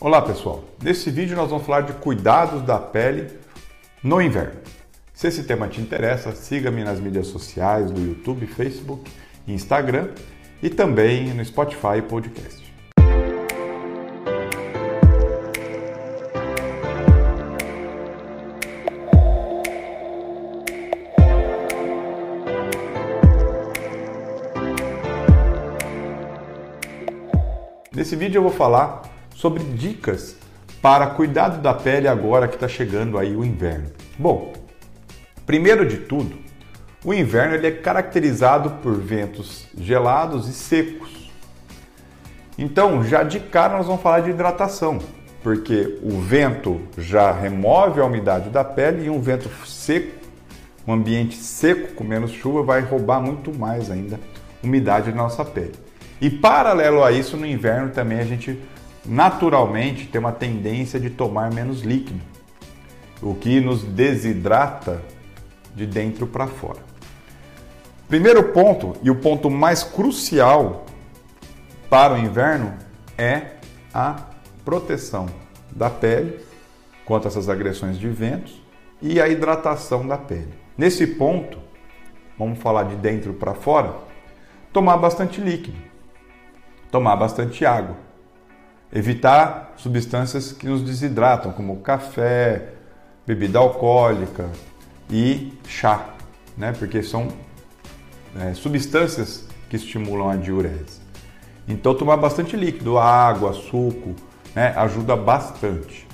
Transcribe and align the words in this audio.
Olá 0.00 0.22
pessoal, 0.22 0.62
nesse 0.80 1.10
vídeo 1.10 1.36
nós 1.36 1.50
vamos 1.50 1.66
falar 1.66 1.80
de 1.80 1.92
cuidados 1.94 2.62
da 2.62 2.78
pele 2.78 3.36
no 4.00 4.22
inverno. 4.22 4.60
Se 5.12 5.26
esse 5.26 5.42
tema 5.42 5.66
te 5.66 5.80
interessa, 5.80 6.30
siga-me 6.36 6.84
nas 6.84 7.00
mídias 7.00 7.26
sociais 7.26 7.90
do 7.90 8.00
YouTube, 8.00 8.46
Facebook 8.46 9.10
Instagram 9.48 10.10
e 10.62 10.70
também 10.70 11.34
no 11.34 11.44
Spotify 11.44 12.00
Podcast. 12.08 12.72
Nesse 27.92 28.14
vídeo 28.14 28.38
eu 28.38 28.42
vou 28.42 28.52
falar 28.52 29.07
sobre 29.38 29.62
dicas 29.62 30.36
para 30.82 31.06
cuidado 31.06 31.62
da 31.62 31.72
pele 31.72 32.08
agora 32.08 32.48
que 32.48 32.54
está 32.54 32.66
chegando 32.66 33.16
aí 33.16 33.36
o 33.36 33.44
inverno. 33.44 33.86
Bom, 34.18 34.52
primeiro 35.46 35.86
de 35.86 35.98
tudo, 35.98 36.36
o 37.04 37.14
inverno 37.14 37.54
ele 37.54 37.68
é 37.68 37.70
caracterizado 37.70 38.70
por 38.82 38.96
ventos 38.96 39.68
gelados 39.78 40.48
e 40.48 40.52
secos. 40.52 41.30
Então, 42.58 43.04
já 43.04 43.22
de 43.22 43.38
cara 43.38 43.76
nós 43.76 43.86
vamos 43.86 44.02
falar 44.02 44.20
de 44.20 44.30
hidratação, 44.30 44.98
porque 45.40 46.00
o 46.02 46.18
vento 46.18 46.80
já 46.98 47.30
remove 47.30 48.00
a 48.00 48.04
umidade 48.04 48.50
da 48.50 48.64
pele 48.64 49.06
e 49.06 49.10
um 49.10 49.20
vento 49.20 49.48
seco, 49.64 50.18
um 50.84 50.92
ambiente 50.92 51.36
seco 51.36 51.94
com 51.94 52.02
menos 52.02 52.32
chuva 52.32 52.64
vai 52.64 52.80
roubar 52.80 53.20
muito 53.20 53.56
mais 53.56 53.88
ainda 53.88 54.18
umidade 54.64 55.12
da 55.12 55.16
nossa 55.16 55.44
pele. 55.44 55.74
E 56.20 56.28
paralelo 56.28 57.04
a 57.04 57.12
isso, 57.12 57.36
no 57.36 57.46
inverno 57.46 57.90
também 57.90 58.18
a 58.18 58.24
gente 58.24 58.58
naturalmente 59.08 60.06
tem 60.06 60.18
uma 60.18 60.32
tendência 60.32 61.00
de 61.00 61.08
tomar 61.08 61.50
menos 61.50 61.80
líquido, 61.80 62.20
o 63.22 63.34
que 63.34 63.58
nos 63.58 63.82
desidrata 63.82 65.02
de 65.74 65.86
dentro 65.86 66.26
para 66.26 66.46
fora. 66.46 66.80
Primeiro 68.06 68.52
ponto 68.52 68.94
e 69.02 69.10
o 69.10 69.16
ponto 69.16 69.50
mais 69.50 69.82
crucial 69.82 70.84
para 71.88 72.14
o 72.14 72.18
inverno 72.18 72.74
é 73.16 73.52
a 73.92 74.26
proteção 74.62 75.26
da 75.70 75.88
pele 75.88 76.38
contra 77.04 77.28
essas 77.28 77.48
agressões 77.48 77.98
de 77.98 78.08
ventos 78.08 78.62
e 79.00 79.20
a 79.20 79.28
hidratação 79.28 80.06
da 80.06 80.18
pele. 80.18 80.52
Nesse 80.76 81.06
ponto, 81.06 81.58
vamos 82.38 82.58
falar 82.58 82.84
de 82.84 82.96
dentro 82.96 83.32
para 83.32 83.54
fora, 83.54 83.94
tomar 84.70 84.98
bastante 84.98 85.40
líquido, 85.40 85.78
tomar 86.90 87.16
bastante 87.16 87.64
água 87.64 88.07
Evitar 88.92 89.74
substâncias 89.76 90.52
que 90.52 90.66
nos 90.66 90.82
desidratam, 90.82 91.52
como 91.52 91.76
café, 91.80 92.68
bebida 93.26 93.58
alcoólica 93.58 94.48
e 95.10 95.52
chá, 95.66 96.14
né? 96.56 96.72
porque 96.78 97.02
são 97.02 97.28
é, 98.40 98.54
substâncias 98.54 99.44
que 99.68 99.76
estimulam 99.76 100.30
a 100.30 100.36
diurese. 100.36 101.00
Então, 101.66 101.94
tomar 101.94 102.16
bastante 102.16 102.56
líquido, 102.56 102.98
água, 102.98 103.52
suco, 103.52 104.14
né? 104.54 104.72
ajuda 104.76 105.14
bastante. 105.14 106.08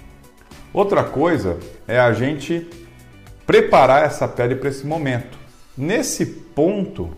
Outra 0.73 1.05
coisa 1.05 1.61
é 1.87 2.01
a 2.01 2.13
gente 2.13 2.69
preparar 3.47 4.05
essa 4.05 4.27
pele 4.27 4.57
para 4.57 4.69
esse 4.69 4.85
momento. 4.85 5.39
Nesse 5.77 6.27
ponto, 6.27 7.11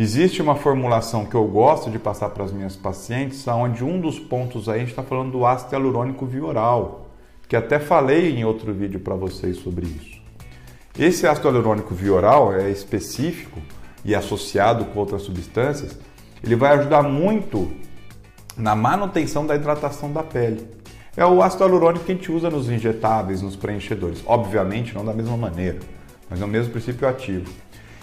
Existe 0.00 0.40
uma 0.40 0.54
formulação 0.54 1.26
que 1.26 1.34
eu 1.34 1.44
gosto 1.48 1.90
de 1.90 1.98
passar 1.98 2.28
para 2.28 2.44
as 2.44 2.52
minhas 2.52 2.76
pacientes, 2.76 3.44
onde 3.48 3.82
um 3.82 4.00
dos 4.00 4.16
pontos 4.16 4.68
aí 4.68 4.76
a 4.76 4.78
gente 4.78 4.90
está 4.90 5.02
falando 5.02 5.32
do 5.32 5.44
ácido 5.44 5.74
hialurônico 5.74 6.24
vioral, 6.24 7.08
que 7.48 7.56
até 7.56 7.80
falei 7.80 8.38
em 8.38 8.44
outro 8.44 8.72
vídeo 8.72 9.00
para 9.00 9.16
vocês 9.16 9.56
sobre 9.56 9.88
isso. 9.88 10.22
Esse 10.96 11.26
ácido 11.26 11.48
hialurônico 11.48 11.96
vioral 11.96 12.54
é 12.54 12.70
específico 12.70 13.60
e 14.04 14.14
associado 14.14 14.84
com 14.84 15.00
outras 15.00 15.22
substâncias, 15.22 15.98
ele 16.44 16.54
vai 16.54 16.78
ajudar 16.78 17.02
muito 17.02 17.68
na 18.56 18.76
manutenção 18.76 19.44
da 19.44 19.56
hidratação 19.56 20.12
da 20.12 20.22
pele. 20.22 20.64
É 21.16 21.26
o 21.26 21.42
ácido 21.42 21.64
hialurônico 21.64 22.04
que 22.04 22.12
a 22.12 22.14
gente 22.14 22.30
usa 22.30 22.48
nos 22.48 22.70
injetáveis, 22.70 23.42
nos 23.42 23.56
preenchedores. 23.56 24.22
Obviamente 24.24 24.94
não 24.94 25.04
da 25.04 25.12
mesma 25.12 25.36
maneira, 25.36 25.80
mas 26.30 26.40
é 26.40 26.44
o 26.44 26.48
mesmo 26.48 26.70
princípio 26.70 27.08
ativo. 27.08 27.52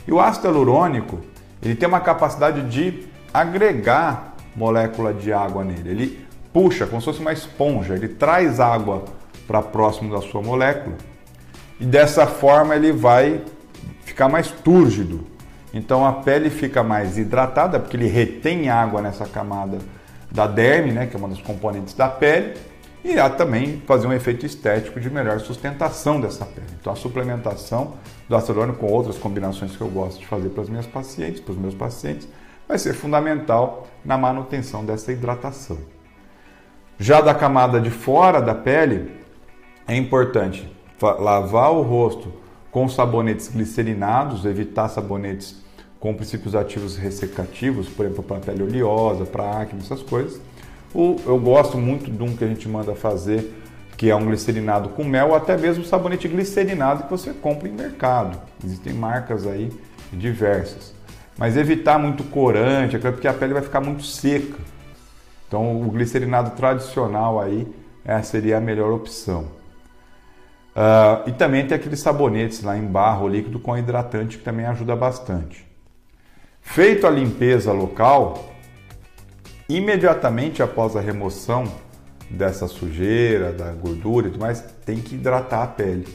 E 0.06 0.12
o 0.12 0.20
ácido 0.20 0.48
hialurônico, 0.48 1.22
ele 1.66 1.76
tem 1.76 1.88
uma 1.90 2.00
capacidade 2.00 2.62
de 2.70 3.08
agregar 3.34 4.36
molécula 4.56 5.12
de 5.14 5.34
água 5.34 5.64
nele. 5.64 5.90
Ele 5.90 6.28
puxa 6.54 6.86
como 6.86 7.02
se 7.02 7.06
fosse 7.06 7.20
uma 7.20 7.34
esponja, 7.34 7.96
ele 7.96 8.08
traz 8.08 8.60
água 8.60 9.04
para 9.48 9.62
próximo 9.62 10.14
da 10.14 10.22
sua 10.22 10.42
molécula 10.42 10.96
e 11.80 11.86
dessa 11.86 12.26
forma 12.26 12.76
ele 12.76 12.92
vai 12.92 13.42
ficar 14.06 14.30
mais 14.30 14.50
túrgido. 14.52 15.26
Então 15.74 16.06
a 16.06 16.14
pele 16.14 16.50
fica 16.50 16.84
mais 16.84 17.18
hidratada 17.18 17.80
porque 17.80 17.98
ele 17.98 18.08
retém 18.08 18.70
água 18.70 19.02
nessa 19.02 19.26
camada 19.26 19.80
da 20.32 20.48
derme, 20.48 20.92
né, 20.92 21.08
que 21.08 21.16
é 21.16 21.20
uma 21.20 21.28
das 21.28 21.42
componentes 21.42 21.94
da 21.94 22.08
pele, 22.08 22.54
e 23.06 23.12
irá 23.12 23.30
também 23.30 23.84
fazer 23.86 24.08
um 24.08 24.14
efeito 24.14 24.48
estético 24.48 25.00
de 25.00 25.12
melhor 25.12 25.40
sustentação 25.40 26.20
dessa 26.20 26.44
pele. 26.44 26.66
Então 26.82 26.92
a 26.92 26.96
suplementação 26.96 27.94
do 28.28 28.36
ácido 28.36 28.74
com 28.74 28.88
outras 28.88 29.16
combinações 29.16 29.78
que 29.78 29.82
eu 29.82 29.88
gosto 29.88 30.20
de 30.20 30.26
fazer 30.26 30.50
para 30.50 30.64
as 30.64 30.70
minhas 30.70 30.88
pacientes, 30.88 31.40
para 31.40 31.52
os 31.52 31.58
meus 31.60 31.76
pacientes, 31.76 32.28
vai 32.68 32.80
ser 32.80 32.96
fundamental 32.96 33.86
na 34.04 34.18
manutenção 34.18 34.84
dessa 34.84 35.12
hidratação. 35.12 35.78
Já 36.98 37.22
da 37.22 37.36
camada 37.36 37.80
de 37.80 37.92
fora 37.92 38.42
da 38.42 38.56
pele, 38.56 39.12
é 39.88 39.96
importante 39.96 40.68
lavar 41.00 41.72
o 41.74 41.84
rosto 41.84 42.34
com 42.72 42.90
sabonetes 42.90 43.50
glicerinados, 43.50 44.46
evitar 44.46 44.90
sabonetes 44.90 45.64
com 46.00 46.12
princípios 46.16 46.56
ativos 46.56 46.98
ressecativos, 46.98 47.88
por 47.88 48.04
exemplo, 48.04 48.24
para 48.24 48.40
pele 48.40 48.64
oleosa, 48.64 49.26
para 49.26 49.62
acne, 49.62 49.80
essas 49.80 50.02
coisas 50.02 50.42
eu 51.26 51.40
gosto 51.40 51.78
muito 51.78 52.10
de 52.10 52.24
um 52.24 52.36
que 52.36 52.44
a 52.44 52.48
gente 52.48 52.68
manda 52.70 52.96
fazer, 52.96 53.54
que 53.98 54.10
é 54.10 54.16
um 54.16 54.26
glicerinado 54.26 54.90
com 54.90 55.04
mel, 55.04 55.30
ou 55.30 55.36
até 55.36 55.58
mesmo 55.58 55.84
sabonete 55.84 56.28
glicerinado 56.28 57.04
que 57.04 57.10
você 57.10 57.34
compra 57.34 57.68
em 57.68 57.74
mercado. 57.74 58.40
Existem 58.64 58.94
marcas 58.94 59.46
aí 59.46 59.72
diversas. 60.14 60.94
Mas 61.38 61.58
evitar 61.58 62.00
muito 62.00 62.24
corante, 62.24 62.98
porque 62.98 63.28
a 63.28 63.34
pele 63.34 63.54
vai 63.54 63.62
ficar 63.62 63.82
muito 63.82 64.04
seca. 64.04 64.58
Então 65.48 65.82
o 65.82 65.92
glicerinado 65.92 66.52
tradicional 66.52 67.40
aí 67.42 67.68
essa 68.06 68.32
seria 68.32 68.58
a 68.58 68.62
melhor 68.62 68.92
opção. 68.92 69.46
Uh, 70.76 71.28
e 71.30 71.32
também 71.32 71.66
tem 71.66 71.76
aqueles 71.76 72.00
sabonetes 72.00 72.62
lá 72.62 72.78
em 72.78 72.86
barro 72.86 73.28
líquido 73.28 73.60
com 73.60 73.78
hidratante 73.78 74.38
que 74.38 74.44
também 74.44 74.66
ajuda 74.66 74.96
bastante. 74.96 75.66
Feito 76.62 77.08
a 77.08 77.10
limpeza 77.10 77.72
local, 77.72 78.55
imediatamente 79.68 80.62
após 80.62 80.96
a 80.96 81.02
remoção 81.02 81.66
dessa 82.30 82.68
sujeira, 82.68 83.52
da 83.52 83.72
gordura 83.72 84.28
e 84.28 84.32
tudo 84.32 84.42
mais, 84.42 84.64
tem 84.86 84.98
que 84.98 85.16
hidratar 85.16 85.64
a 85.64 85.68
pele. 85.68 86.08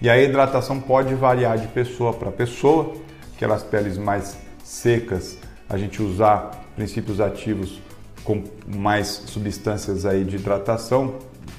E 0.00 0.08
a 0.10 0.20
hidratação 0.20 0.80
pode 0.80 1.14
variar 1.14 1.58
de 1.58 1.66
pessoa 1.68 2.12
para 2.12 2.30
pessoa, 2.30 2.94
aquelas 3.34 3.62
peles 3.62 3.96
mais 3.96 4.36
secas, 4.62 5.38
a 5.68 5.76
gente 5.76 6.02
usar 6.02 6.64
princípios 6.74 7.20
ativos 7.20 7.80
com 8.22 8.42
mais 8.66 9.06
substâncias 9.26 10.04
aí 10.04 10.24
de 10.24 10.36
hidratação, 10.36 11.16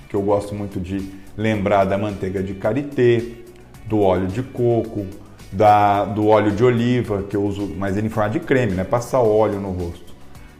que 0.09 0.15
eu 0.15 0.21
gosto 0.21 0.53
muito 0.53 0.79
de 0.79 1.11
lembrar 1.35 1.85
da 1.85 1.97
manteiga 1.97 2.43
de 2.43 2.53
karité, 2.55 3.21
do 3.85 4.01
óleo 4.01 4.27
de 4.27 4.43
coco, 4.43 5.05
da, 5.51 6.03
do 6.05 6.27
óleo 6.27 6.51
de 6.51 6.63
oliva, 6.63 7.23
que 7.23 7.35
eu 7.35 7.43
uso, 7.43 7.73
mas 7.77 7.95
ele 7.95 8.07
em 8.07 8.09
forma 8.09 8.29
de 8.29 8.39
creme, 8.39 8.73
né? 8.73 8.83
Passar 8.83 9.19
óleo 9.19 9.59
no 9.59 9.71
rosto 9.71 10.06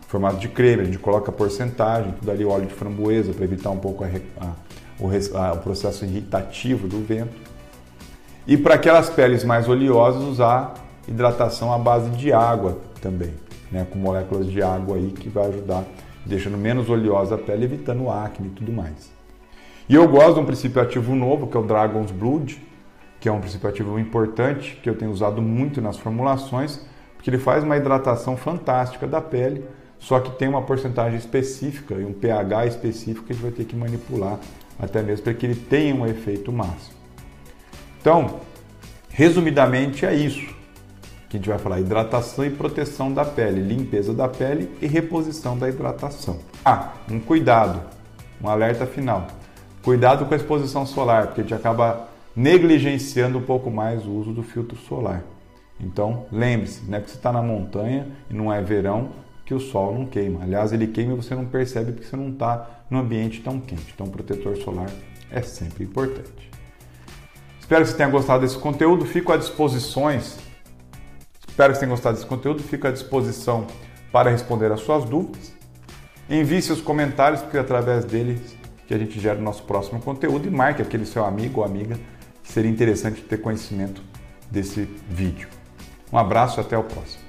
formato 0.08 0.38
de 0.38 0.48
creme, 0.48 0.84
a 0.84 0.86
gente 0.86 1.00
coloca 1.00 1.32
porcentagem, 1.32 2.14
tudo 2.14 2.32
ali 2.32 2.46
óleo 2.46 2.66
de 2.66 2.74
framboesa 2.74 3.34
para 3.34 3.44
evitar 3.44 3.70
um 3.72 3.78
pouco 3.78 4.04
a, 4.04 4.08
a, 4.08 4.54
o, 5.00 5.38
a, 5.38 5.54
o 5.54 5.58
processo 5.58 6.06
irritativo 6.06 6.88
do 6.88 7.06
vento. 7.06 7.36
E 8.48 8.56
para 8.56 8.76
aquelas 8.76 9.10
peles 9.10 9.44
mais 9.44 9.68
oleosas, 9.68 10.24
usar 10.24 10.76
hidratação 11.08 11.74
à 11.74 11.78
base 11.78 12.10
de 12.12 12.32
água 12.32 12.78
também, 13.02 13.34
né, 13.70 13.86
com 13.90 14.00
moléculas 14.00 14.48
de 14.48 14.62
água 14.62 14.96
aí 14.96 15.12
que 15.12 15.28
vai 15.28 15.48
ajudar, 15.48 15.84
deixando 16.26 16.58
menos 16.58 16.90
oleosa 16.90 17.36
a 17.36 17.38
pele, 17.38 17.66
evitando 17.66 18.10
acne 18.10 18.48
e 18.48 18.52
tudo 18.52 18.72
mais. 18.72 19.12
E 19.90 19.96
eu 19.96 20.08
gosto 20.08 20.36
de 20.36 20.40
um 20.40 20.46
princípio 20.46 20.82
ativo 20.82 21.16
novo, 21.16 21.48
que 21.48 21.58
é 21.58 21.60
o 21.60 21.64
Dragon's 21.64 22.12
Blood, 22.12 22.62
que 23.20 23.28
é 23.28 23.32
um 23.32 23.40
princípio 23.40 23.70
ativo 23.70 24.00
importante, 24.00 24.80
que 24.82 24.90
eu 24.90 24.96
tenho 24.96 25.12
usado 25.12 25.42
muito 25.42 25.82
nas 25.82 25.98
formulações, 25.98 26.82
porque 27.16 27.30
ele 27.30 27.38
faz 27.38 27.64
uma 27.64 27.76
hidratação 27.76 28.38
fantástica 28.38 29.08
da 29.08 29.22
pele, 29.22 29.66
só 30.00 30.20
que 30.20 30.32
tem 30.32 30.48
uma 30.48 30.62
porcentagem 30.62 31.18
específica 31.18 31.96
e 31.96 32.06
um 32.06 32.14
pH 32.14 32.68
específico 32.68 33.26
que 33.26 33.34
a 33.34 33.36
gente 33.36 33.44
vai 33.44 33.52
ter 33.52 33.66
que 33.66 33.76
manipular 33.76 34.40
até 34.80 35.02
mesmo 35.02 35.24
para 35.24 35.34
que 35.34 35.46
ele 35.46 35.56
tenha 35.56 35.96
um 35.96 36.06
efeito 36.06 36.52
máximo. 36.52 36.96
Então, 38.00 38.40
resumidamente 39.10 40.06
é 40.06 40.14
isso 40.14 40.56
que 41.30 41.36
a 41.36 41.40
gente 41.40 41.50
vai 41.50 41.58
falar: 41.58 41.80
hidratação 41.80 42.46
e 42.46 42.50
proteção 42.50 43.14
da 43.14 43.26
pele, 43.26 43.62
limpeza 43.62 44.14
da 44.14 44.28
pele 44.28 44.70
e 44.82 44.88
reposição 44.88 45.58
da 45.58 45.68
hidratação. 45.68 46.40
Ah, 46.64 46.94
um 47.10 47.20
cuidado 47.20 47.98
um 48.42 48.48
alerta 48.48 48.86
final. 48.86 49.28
Cuidado 49.84 50.26
com 50.26 50.34
a 50.34 50.38
exposição 50.38 50.86
solar, 50.86 51.28
porque 51.28 51.42
a 51.42 51.44
gente 51.44 51.54
acaba 51.54 52.08
negligenciando 52.36 53.38
um 53.38 53.42
pouco 53.42 53.72
mais 53.72 54.06
o 54.06 54.12
uso 54.12 54.32
do 54.32 54.44
filtro 54.44 54.78
solar. 54.78 55.24
Então, 55.80 56.26
lembre-se, 56.32 56.84
não 56.86 56.98
é 56.98 57.00
porque 57.00 57.12
você 57.12 57.18
está 57.18 57.32
na 57.32 57.42
montanha 57.42 58.08
e 58.30 58.34
não 58.34 58.52
é 58.52 58.62
verão 58.62 59.10
que 59.48 59.54
o 59.54 59.62
sol 59.62 59.94
não 59.94 60.06
queima. 60.06 60.44
Aliás, 60.44 60.74
ele 60.74 60.88
queima 60.88 61.14
e 61.14 61.16
você 61.16 61.34
não 61.34 61.46
percebe 61.46 61.94
porque 61.94 62.06
você 62.06 62.18
não 62.18 62.30
está 62.30 62.84
num 62.90 63.00
ambiente 63.00 63.40
tão 63.42 63.62
quente. 63.62 63.94
Então, 63.96 64.06
protetor 64.10 64.58
solar 64.58 64.90
é 65.32 65.42
sempre 65.42 65.86
importante. 65.86 66.52
Espero 67.58 67.86
que 67.86 67.92
você 67.92 67.96
tenha 67.96 68.10
gostado 68.10 68.42
desse 68.42 68.58
conteúdo. 68.58 69.06
Fico 69.06 69.32
à 69.32 69.38
disposição. 69.38 70.12
Espero 71.48 71.72
que 71.72 71.76
você 71.76 71.80
tenha 71.80 71.90
gostado 71.90 72.18
desse 72.18 72.28
conteúdo. 72.28 72.62
Fico 72.62 72.88
à 72.88 72.92
disposição 72.92 73.66
para 74.12 74.30
responder 74.30 74.70
as 74.70 74.82
suas 74.82 75.06
dúvidas. 75.06 75.54
Envie 76.30 76.62
seus 76.62 76.82
comentários, 76.82 77.42
porque 77.42 77.56
é 77.56 77.62
através 77.62 78.04
deles 78.04 78.58
que 78.86 78.94
a 78.94 78.98
gente 78.98 79.18
gera 79.18 79.40
o 79.40 79.42
nosso 79.42 79.64
próximo 79.64 80.02
conteúdo 80.02 80.46
e 80.46 80.52
marque 80.52 80.82
aquele 80.82 81.06
seu 81.06 81.24
amigo 81.24 81.62
ou 81.62 81.66
amiga 81.66 81.98
que 82.44 82.52
seria 82.52 82.70
interessante 82.70 83.22
ter 83.22 83.38
conhecimento 83.38 84.02
desse 84.52 84.90
vídeo. 85.10 85.48
Um 86.12 86.18
abraço 86.18 86.60
e 86.60 86.62
até 86.62 86.78
o 86.78 86.84
próximo. 86.84 87.28